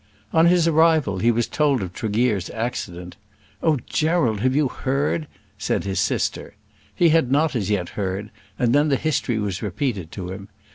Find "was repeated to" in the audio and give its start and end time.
9.37-10.31